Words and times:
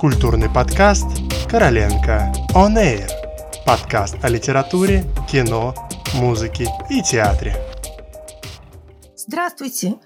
Культурный 0.00 0.48
подкаст 0.48 1.04
«Короленко 1.50 2.32
On 2.54 2.74
Air». 2.74 3.06
Подкаст 3.66 4.16
о 4.22 4.30
литературе, 4.30 5.04
кино, 5.30 5.74
музыке 6.14 6.68
и 6.88 7.02
театре. 7.02 7.52
Здравствуйте! 9.14 9.96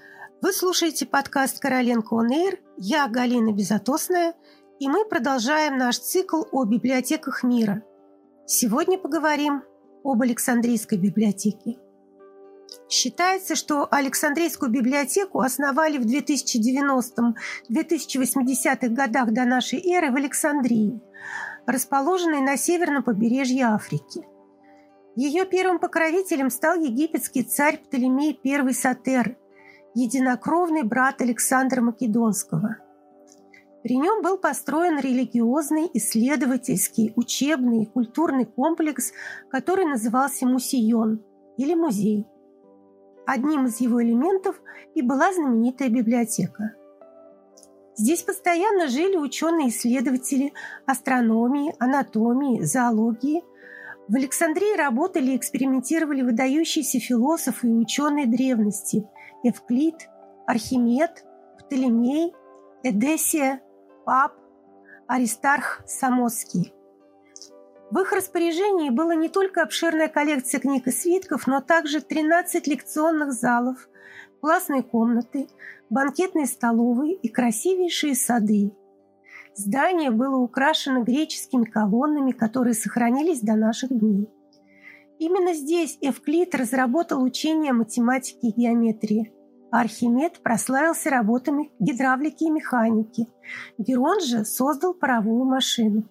Вы 0.41 0.51
слушаете 0.51 1.05
подкаст 1.05 1.61
«Короленко 1.61 2.13
On 2.13 2.27
Air». 2.29 2.59
Я 2.75 3.07
Галина 3.07 3.53
Безотосная, 3.53 4.33
и 4.81 4.89
мы 4.89 5.05
продолжаем 5.05 5.77
наш 5.77 5.97
цикл 5.97 6.43
о 6.51 6.65
библиотеках 6.65 7.43
мира. 7.43 7.81
Сегодня 8.45 8.97
поговорим 8.97 9.63
об 10.03 10.21
Александрийской 10.21 10.97
библиотеке. 10.97 11.77
Считается, 12.87 13.55
что 13.55 13.87
Александрийскую 13.89 14.69
библиотеку 14.71 15.41
основали 15.41 15.97
в 15.97 16.05
2090-2080-х 16.05 18.89
годах 18.89 19.31
до 19.31 19.45
нашей 19.45 19.81
эры 19.91 20.11
в 20.11 20.15
Александрии, 20.15 21.01
расположенной 21.65 22.41
на 22.41 22.57
северном 22.57 23.01
побережье 23.03 23.65
Африки. 23.65 24.27
Ее 25.15 25.45
первым 25.45 25.79
покровителем 25.79 26.51
стал 26.51 26.79
египетский 26.79 27.41
царь 27.43 27.79
Птолемей 27.79 28.39
I 28.43 28.73
Сатер, 28.73 29.35
единокровный 29.95 30.83
брат 30.83 31.21
Александра 31.21 31.81
Македонского. 31.81 32.77
При 33.81 33.97
нем 33.97 34.21
был 34.21 34.37
построен 34.37 34.99
религиозный, 34.99 35.89
исследовательский, 35.93 37.13
учебный 37.15 37.83
и 37.83 37.87
культурный 37.87 38.45
комплекс, 38.45 39.11
который 39.49 39.85
назывался 39.85 40.45
Мусион 40.45 41.23
или 41.57 41.73
музей– 41.73 42.27
Одним 43.25 43.65
из 43.65 43.79
его 43.79 44.03
элементов 44.03 44.55
и 44.93 45.01
была 45.01 45.33
знаменитая 45.33 45.89
библиотека. 45.89 46.75
Здесь 47.97 48.23
постоянно 48.23 48.87
жили 48.87 49.15
ученые-исследователи 49.15 50.53
астрономии, 50.85 51.73
анатомии, 51.79 52.61
зоологии. 52.61 53.43
В 54.07 54.15
Александрии 54.15 54.77
работали 54.77 55.31
и 55.31 55.37
экспериментировали 55.37 56.21
выдающиеся 56.21 56.99
философы 56.99 57.67
и 57.67 57.73
ученые 57.73 58.27
древности– 58.27 59.07
Евклид, 59.43 60.09
Архимед, 60.47 61.23
Птолемей, 61.59 62.33
Эдесия, 62.83 63.61
Пап, 64.05 64.33
Аристарх 65.07 65.83
Самосский. 65.85 66.73
В 67.91 67.99
их 67.99 68.11
распоряжении 68.11 68.89
было 68.89 69.15
не 69.15 69.29
только 69.29 69.61
обширная 69.61 70.07
коллекция 70.07 70.59
книг 70.59 70.87
и 70.87 70.91
свитков, 70.91 71.45
но 71.45 71.61
также 71.61 72.01
13 72.01 72.65
лекционных 72.67 73.31
залов, 73.31 73.87
классные 74.41 74.81
комнаты, 74.81 75.47
банкетные 75.89 76.47
столовые 76.47 77.13
и 77.13 77.29
красивейшие 77.29 78.15
сады. 78.15 78.71
Здание 79.55 80.11
было 80.11 80.35
украшено 80.37 81.03
греческими 81.03 81.65
колоннами, 81.65 82.31
которые 82.31 82.73
сохранились 82.73 83.41
до 83.41 83.55
наших 83.55 83.89
дней. 83.89 84.27
Именно 85.19 85.53
здесь 85.53 85.97
Эвклид 86.01 86.53
разработал 86.55 87.23
учение 87.23 87.71
математики 87.71 88.47
и 88.47 88.51
геометрии. 88.51 89.31
Архимед 89.71 90.41
прославился 90.41 91.09
работами 91.09 91.71
гидравлики 91.79 92.45
и 92.45 92.49
механики. 92.49 93.27
Герон 93.77 94.19
же 94.21 94.43
создал 94.43 94.93
паровую 94.93 95.45
машину. 95.45 96.09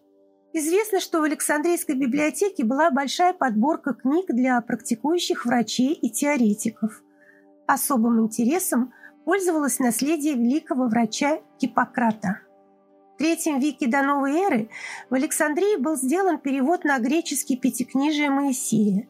Известно, 0.54 1.00
что 1.00 1.20
в 1.20 1.24
Александрийской 1.24 1.94
библиотеке 1.94 2.64
была 2.64 2.90
большая 2.90 3.34
подборка 3.34 3.92
книг 3.92 4.26
для 4.28 4.58
практикующих 4.62 5.44
врачей 5.44 5.92
и 5.92 6.08
теоретиков. 6.08 7.02
Особым 7.66 8.22
интересом 8.22 8.94
пользовалось 9.26 9.78
наследие 9.78 10.34
великого 10.34 10.86
врача 10.86 11.40
Гиппократа. 11.60 12.40
В 13.14 13.18
третьем 13.18 13.58
веке 13.58 13.86
до 13.86 14.02
новой 14.02 14.36
эры 14.36 14.70
в 15.10 15.14
Александрии 15.14 15.76
был 15.76 15.96
сделан 15.96 16.38
перевод 16.38 16.84
на 16.84 16.98
греческий 16.98 17.58
пятикнижие 17.58 18.30
Моисея. 18.30 19.08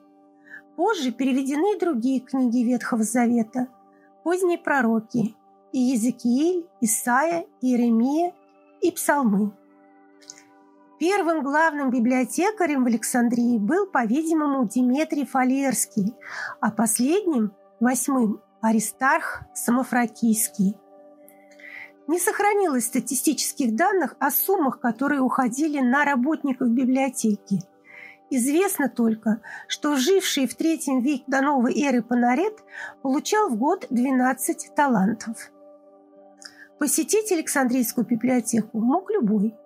Позже 0.75 1.13
переведены 1.13 1.79
другие 1.79 2.19
книги 2.19 2.65
Ветхого 2.65 3.05
Завета, 3.05 3.69
поздние 4.25 4.59
пророки– 4.59 5.37
и 5.75 5.81
Езекииль, 5.81 6.67
Исаия, 6.81 7.47
Иеремия 7.61 8.33
и 8.81 8.93
Псалмы. 8.93 9.51
Первым 10.99 11.43
главным 11.43 11.91
библиотекарем 11.91 12.85
в 12.85 12.87
Александрии 12.87 13.59
был, 13.59 13.87
по-видимому, 13.87 14.69
Диметрий 14.69 15.27
Фалерский, 15.27 16.15
а 16.61 16.71
последним, 16.71 17.53
восьмым, 17.81 18.41
Аристарх 18.61 19.43
Самофракийский. 19.55 20.77
Не 22.07 22.21
сохранилось 22.21 22.85
статистических 22.85 23.75
данных 23.75 24.15
о 24.21 24.31
суммах, 24.31 24.79
которые 24.79 25.21
уходили 25.21 25.81
на 25.81 26.05
работников 26.05 26.69
библиотеки. 26.69 27.61
Известно 28.31 28.89
только, 28.89 29.41
что 29.67 29.97
живший 29.97 30.47
в 30.47 30.55
третьем 30.55 31.01
веке 31.01 31.25
до 31.27 31.41
новой 31.41 31.75
эры 31.83 32.03
Панарет 32.03 32.63
получал 33.03 33.49
в 33.49 33.57
год 33.57 33.87
12 33.91 34.75
талантов. 34.77 35.51
Посетить 36.79 37.33
Александрийскую 37.33 38.07
библиотеку 38.07 38.79
мог 38.79 39.11
любой– 39.11 39.57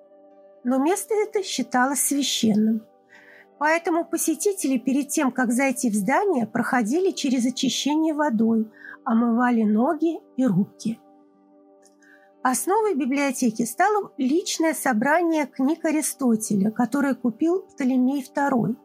но 0.69 0.77
место 0.77 1.15
это 1.15 1.43
считалось 1.43 2.01
священным. 2.01 2.83
Поэтому 3.59 4.05
посетители 4.05 4.77
перед 4.77 5.09
тем, 5.09 5.33
как 5.33 5.51
зайти 5.51 5.89
в 5.89 5.95
здание, 5.95 6.47
проходили 6.47 7.11
через 7.11 7.47
очищение 7.47 8.13
водой, 8.13 8.71
омывали 9.03 9.63
ноги 9.63 10.21
и 10.37 10.45
руки. 10.47 11.01
Основой 12.43 12.95
библиотеки 12.95 13.65
стало 13.65 14.13
личное 14.19 14.75
собрание 14.75 15.47
книг 15.47 15.87
Аристотеля, 15.87 16.71
которое 16.71 17.15
купил 17.15 17.63
Птолемей 17.63 18.23
II. 18.23 18.77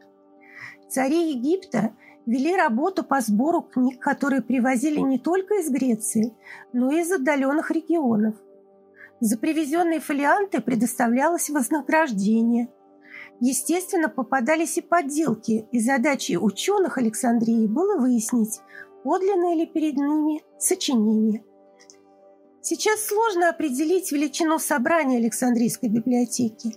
Цари 0.89 1.31
Египта 1.33 1.93
вели 2.25 2.55
работу 2.55 3.03
по 3.03 3.19
сбору 3.19 3.61
книг, 3.61 3.99
которые 3.99 4.41
привозили 4.41 5.01
не 5.01 5.19
только 5.19 5.55
из 5.55 5.69
Греции, 5.69 6.33
но 6.71 6.91
и 6.91 7.01
из 7.01 7.11
отдаленных 7.11 7.71
регионов– 7.71 8.35
за 9.23 9.37
привезенные 9.37 10.01
фолианты 10.01 10.59
предоставлялось 10.59 11.49
вознаграждение. 11.49 12.67
Естественно, 13.39 14.09
попадались 14.09 14.77
и 14.77 14.81
подделки, 14.81 15.65
и 15.71 15.79
задачей 15.79 16.37
ученых 16.37 16.97
Александрии 16.97 17.65
было 17.65 17.97
выяснить, 18.01 18.59
подлинное 19.05 19.55
ли 19.55 19.65
перед 19.65 19.95
ними 19.95 20.43
сочинение. 20.59 21.41
Сейчас 22.61 23.05
сложно 23.05 23.47
определить 23.47 24.11
величину 24.11 24.59
собрания 24.59 25.19
Александрийской 25.19 25.87
библиотеки. 25.87 26.75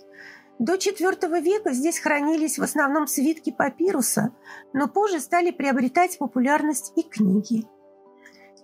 До 0.60 0.74
IV 0.74 1.40
века 1.40 1.72
здесь 1.72 1.98
хранились 1.98 2.60
в 2.60 2.62
основном 2.62 3.08
свитки 3.08 3.50
папируса, 3.50 4.36
но 4.72 4.86
позже 4.86 5.18
стали 5.18 5.50
приобретать 5.50 6.16
популярность 6.16 6.92
и 6.94 7.02
книги. 7.02 7.64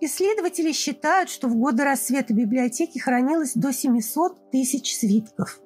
Исследователи 0.05 0.73
считают, 0.73 1.29
что 1.29 1.47
в 1.47 1.55
годы 1.55 1.85
рассвета 1.85 2.33
библиотеки 2.33 2.99
хранилось 2.99 3.53
до 3.55 3.71
700 3.71 4.51
тысяч 4.51 4.97
свитков. 4.97 5.61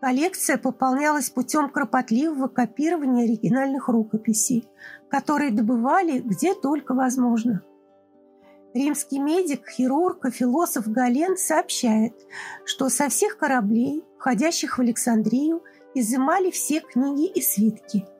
Коллекция 0.00 0.56
пополнялась 0.56 1.28
путем 1.28 1.68
кропотливого 1.68 2.48
копирования 2.48 3.24
оригинальных 3.24 3.88
рукописей, 3.88 4.66
которые 5.10 5.50
добывали 5.50 6.20
где 6.20 6.54
только 6.54 6.94
возможно. 6.94 7.62
Римский 8.72 9.18
медик, 9.18 9.68
хирург 9.68 10.24
и 10.24 10.30
философ 10.30 10.88
Гален 10.88 11.36
сообщает, 11.36 12.14
что 12.64 12.88
со 12.88 13.10
всех 13.10 13.36
кораблей, 13.36 14.06
входящих 14.18 14.78
в 14.78 14.80
Александрию, 14.80 15.62
изымали 15.94 16.50
все 16.50 16.80
книги 16.80 17.26
и 17.26 17.42
свитки– 17.42 18.06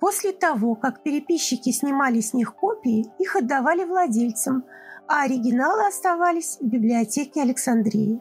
После 0.00 0.32
того, 0.32 0.74
как 0.74 1.02
переписчики 1.02 1.70
снимали 1.70 2.20
с 2.20 2.34
них 2.34 2.54
копии, 2.54 3.06
их 3.18 3.36
отдавали 3.36 3.84
владельцам, 3.84 4.64
а 5.06 5.22
оригиналы 5.22 5.86
оставались 5.86 6.58
в 6.60 6.66
библиотеке 6.66 7.42
Александрии. 7.42 8.20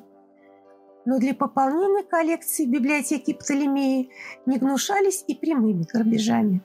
Но 1.05 1.19
для 1.19 1.33
пополнения 1.33 2.03
коллекции 2.03 2.65
библиотеки 2.65 3.33
Птолемеи 3.33 4.09
не 4.45 4.57
гнушались 4.57 5.23
и 5.27 5.35
прямыми 5.35 5.83
грабежами. 5.91 6.61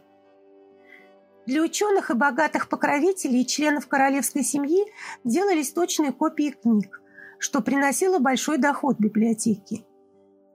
Для 1.46 1.62
ученых 1.62 2.10
и 2.10 2.14
богатых 2.14 2.68
покровителей 2.68 3.40
и 3.40 3.46
членов 3.46 3.88
королевской 3.88 4.42
семьи 4.44 4.84
делались 5.24 5.72
точные 5.72 6.12
копии 6.12 6.50
книг, 6.50 7.00
что 7.38 7.62
приносило 7.62 8.18
большой 8.18 8.58
доход 8.58 8.98
библиотеке. 8.98 9.84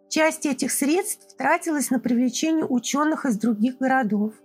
Часть 0.08 0.46
этих 0.46 0.72
средств 0.72 1.36
тратилась 1.36 1.90
на 1.90 2.00
привлечение 2.00 2.66
ученых 2.66 3.26
из 3.26 3.40
других 3.40 3.80
городов. 3.80 4.36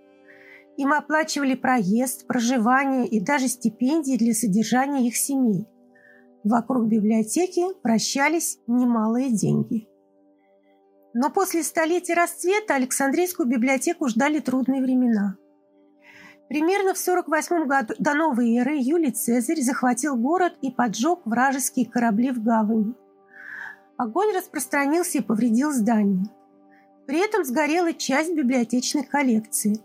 Им 0.79 0.93
оплачивали 0.93 1.57
проезд, 1.57 2.29
проживание 2.29 3.05
и 3.05 3.19
даже 3.19 3.49
стипендии 3.49 4.17
для 4.17 4.33
содержания 4.33 5.09
их 5.09 5.17
семей. 5.17 5.67
Вокруг 6.45 6.87
библиотеки 6.87 7.65
прощались 7.83 8.61
немалые 8.69 9.33
деньги. 9.33 9.89
Но 11.15 11.31
после 11.31 11.65
столетия 11.65 12.15
расцвета 12.15 12.77
Александрийскую 12.77 13.49
библиотеку 13.49 14.07
ждали 14.07 14.39
трудные 14.39 14.81
времена. 14.81 15.37
Примерно 16.49 16.95
в 16.95 16.99
48 16.99 17.67
году 17.67 17.95
до 17.99 18.15
новой 18.15 18.55
эры 18.55 18.77
Юлий 18.79 19.11
Цезарь 19.11 19.61
захватил 19.61 20.15
город 20.15 20.55
и 20.63 20.71
поджег 20.71 21.23
вражеские 21.25 21.87
корабли 21.91 22.31
в 22.31 22.41
гавани. 22.41 22.95
Огонь 23.97 24.33
распространился 24.33 25.19
и 25.19 25.23
повредил 25.23 25.73
здание. 25.73 26.27
При 27.09 27.19
этом 27.19 27.45
сгорела 27.45 27.93
часть 27.93 28.33
библиотечной 28.33 29.03
коллекции. 29.03 29.83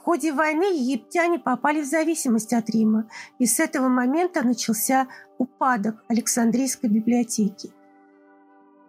В 0.00 0.02
ходе 0.02 0.32
войны 0.32 0.64
египтяне 0.64 1.38
попали 1.38 1.82
в 1.82 1.84
зависимость 1.84 2.54
от 2.54 2.70
Рима, 2.70 3.06
и 3.38 3.44
с 3.44 3.60
этого 3.60 3.88
момента 3.88 4.42
начался 4.42 5.08
упадок 5.36 6.02
Александрийской 6.08 6.88
библиотеки. 6.88 7.70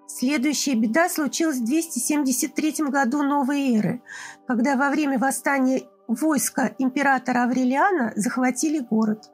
Следующая 0.07 0.75
беда 0.75 1.09
случилась 1.09 1.57
в 1.57 1.65
273 1.65 2.85
году 2.87 3.23
новой 3.23 3.75
эры, 3.75 4.01
когда 4.47 4.77
во 4.77 4.89
время 4.89 5.19
восстания 5.19 5.83
войска 6.07 6.71
императора 6.77 7.43
Аврелиана 7.43 8.13
захватили 8.15 8.79
город. 8.79 9.29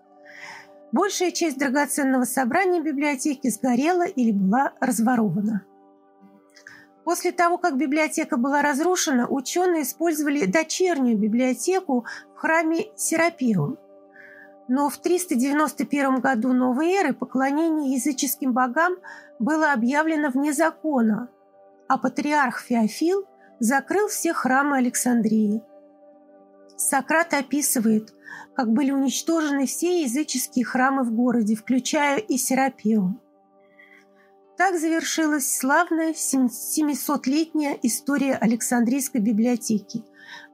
Большая 0.91 1.29
часть 1.29 1.59
драгоценного 1.59 2.23
собрания 2.23 2.81
библиотеки 2.81 3.49
сгорела 3.49 4.07
или 4.07 4.31
была 4.31 4.73
разворована. 4.79 5.63
После 7.07 7.31
того, 7.31 7.57
как 7.57 7.77
библиотека 7.77 8.35
была 8.35 8.61
разрушена, 8.61 9.29
ученые 9.29 9.83
использовали 9.83 10.45
дочернюю 10.45 11.17
библиотеку 11.17 12.05
в 12.35 12.39
храме 12.39 12.87
Серапиум. 12.97 13.77
Но 14.67 14.89
в 14.89 14.97
391 14.97 16.19
году 16.19 16.51
новой 16.51 16.91
эры 16.91 17.13
поклонение 17.13 17.93
языческим 17.93 18.51
богам 18.51 18.97
было 19.39 19.71
объявлено 19.71 20.31
вне 20.31 20.51
закона, 20.51 21.29
а 21.87 21.97
патриарх 21.97 22.59
Феофил 22.59 23.25
закрыл 23.61 24.09
все 24.09 24.33
храмы 24.33 24.75
Александрии. 24.75 25.63
Сократ 26.75 27.33
описывает, 27.33 28.13
как 28.53 28.73
были 28.73 28.91
уничтожены 28.91 29.65
все 29.65 30.01
языческие 30.01 30.65
храмы 30.65 31.03
в 31.03 31.13
городе, 31.13 31.55
включая 31.55 32.17
и 32.17 32.35
Серапиум. 32.37 33.21
Так 34.57 34.79
завершилась 34.79 35.55
славная 35.55 36.13
700-летняя 36.13 37.77
история 37.83 38.33
Александрийской 38.33 39.21
библиотеки, 39.21 40.03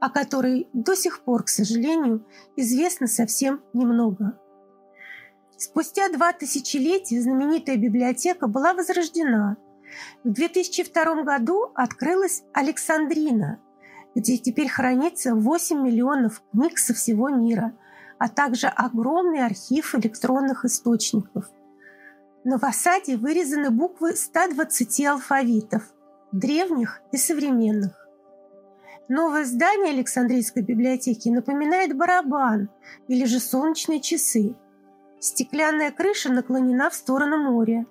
о 0.01 0.09
которой 0.09 0.67
до 0.73 0.93
сих 0.93 1.21
пор, 1.21 1.43
к 1.43 1.47
сожалению, 1.47 2.25
известно 2.57 3.07
совсем 3.07 3.61
немного. 3.71 4.37
Спустя 5.55 6.09
два 6.09 6.33
тысячелетия 6.33 7.21
знаменитая 7.21 7.77
библиотека 7.77 8.47
была 8.47 8.73
возрождена. 8.73 9.55
В 10.25 10.33
2002 10.33 11.23
году 11.23 11.71
открылась 11.73 12.43
Александрина, 12.51 13.61
где 14.15 14.37
теперь 14.37 14.67
хранится 14.67 15.33
8 15.33 15.81
миллионов 15.81 16.43
книг 16.51 16.77
со 16.77 16.93
всего 16.93 17.29
мира, 17.29 17.73
а 18.17 18.27
также 18.27 18.67
огромный 18.67 19.45
архив 19.45 19.95
электронных 19.95 20.65
источников. 20.65 21.45
На 22.43 22.59
фасаде 22.59 23.17
вырезаны 23.17 23.69
буквы 23.69 24.15
120 24.15 25.05
алфавитов, 25.05 25.83
древних 26.31 27.01
и 27.11 27.17
современных. 27.17 28.07
Новое 29.07 29.45
здание 29.45 29.93
Александрийской 29.93 30.63
библиотеки 30.63 31.29
напоминает 31.29 31.95
барабан 31.95 32.69
или 33.07 33.25
же 33.25 33.39
солнечные 33.39 34.01
часы– 34.01 34.55
Стеклянная 35.23 35.89
крыша 35.89 36.33
наклонена 36.33 36.89
в 36.89 36.93
сторону 36.93 37.37
моря. 37.37 37.85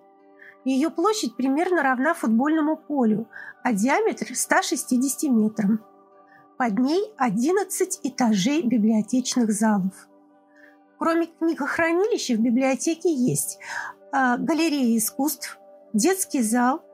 Ее 0.66 0.90
площадь 0.90 1.34
примерно 1.34 1.82
равна 1.82 2.12
футбольному 2.12 2.76
полю, 2.76 3.26
а 3.64 3.72
диаметр 3.72 4.34
160 4.34 5.30
метрам. 5.30 5.82
Под 6.58 6.78
ней 6.78 7.10
11 7.16 8.00
этажей 8.02 8.62
библиотечных 8.64 9.50
залов. 9.50 10.08
Кроме 10.98 11.28
книгохранилища 11.28 12.34
в 12.34 12.40
библиотеке 12.40 13.10
есть 13.10 13.58
галерея 14.12 14.96
искусств, 14.96 15.58
детский 15.92 16.42
зал, 16.42 16.84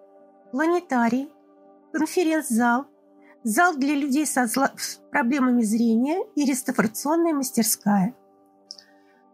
планетарий, 0.53 1.31
конференц-зал, 1.93 2.87
зал 3.43 3.77
для 3.77 3.95
людей 3.95 4.27
со 4.27 4.47
проблемами 5.11 5.63
зрения 5.63 6.25
и 6.35 6.45
реставрационная 6.45 7.35
мастерская– 7.35 8.15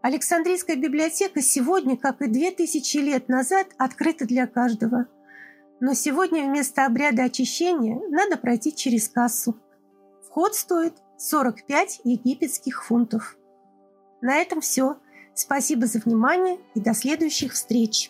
Александрийская 0.05 0.75
библиотека 0.75 1.41
сегодня, 1.41 1.97
как 1.97 2.21
и 2.21 2.27
две 2.27 2.51
тысячи 2.51 2.97
лет 2.97 3.27
назад, 3.27 3.69
открыта 3.79 4.27
для 4.27 4.45
каждого. 4.45 5.07
Но 5.79 5.95
сегодня 5.95 6.43
вместо 6.43 6.85
обряда 6.85 7.23
очищения 7.23 7.99
надо 8.11 8.37
пройти 8.37 8.71
через 8.71 9.09
кассу. 9.09 9.59
Вход 10.27 10.53
стоит 10.53 10.93
45 11.17 12.01
египетских 12.03 12.85
фунтов. 12.85 13.35
На 14.21 14.35
этом 14.35 14.61
все. 14.61 14.97
Спасибо 15.35 15.85
за 15.85 15.99
внимание 15.99 16.57
и 16.75 16.79
до 16.79 16.93
следующих 16.93 17.53
встреч. 17.53 18.09